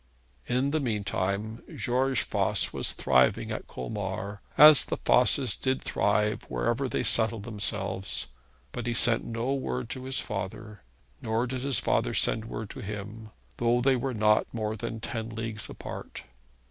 In 0.47 0.71
the 0.71 0.79
mean 0.79 1.03
time 1.03 1.61
George 1.75 2.23
Voss 2.23 2.73
was 2.73 2.93
thriving 2.93 3.51
at 3.51 3.67
Colmar, 3.67 4.41
as 4.57 4.83
the 4.83 4.95
Vosses 5.05 5.55
did 5.55 5.83
thrive 5.83 6.41
wherever 6.49 6.89
they 6.89 7.03
settled 7.03 7.43
themselves. 7.43 8.29
But 8.71 8.87
he 8.87 8.95
sent 8.95 9.23
no 9.23 9.53
word 9.53 9.91
to 9.91 10.05
his 10.05 10.19
father, 10.19 10.81
nor 11.21 11.45
did 11.45 11.61
his 11.61 11.77
father 11.79 12.15
send 12.15 12.45
word 12.45 12.71
to 12.71 12.79
him, 12.81 13.29
though 13.57 13.79
they 13.79 13.95
were 13.95 14.15
not 14.15 14.51
more 14.51 14.75
than 14.75 14.99
ten 15.01 15.29
leagues 15.29 15.69
apart. 15.69 16.23